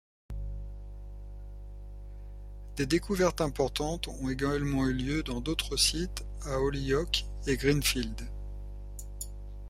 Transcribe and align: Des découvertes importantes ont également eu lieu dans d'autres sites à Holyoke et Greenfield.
Des 2.75 2.87
découvertes 2.87 3.39
importantes 3.39 4.07
ont 4.07 4.29
également 4.31 4.85
eu 4.87 4.93
lieu 4.93 5.21
dans 5.21 5.41
d'autres 5.41 5.77
sites 5.77 6.25
à 6.43 6.59
Holyoke 6.59 7.25
et 7.45 7.55
Greenfield. 7.55 8.19